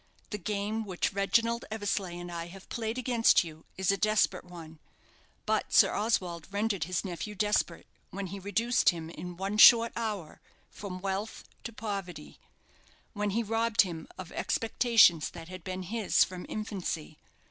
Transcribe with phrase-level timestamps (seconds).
[0.31, 4.79] The game which Reginald Eversleigh and I have played against you is a desperate one;
[5.45, 10.41] but Sir Oswald rendered his nephew desperate when he reduced him, in one short hour,
[10.71, 12.39] from wealth to poverty
[13.13, 17.19] when he robbed him of expectations that had been his from infancy.